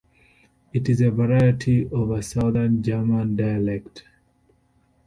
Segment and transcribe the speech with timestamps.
[0.73, 4.01] It is a variety of a Southern German dialect.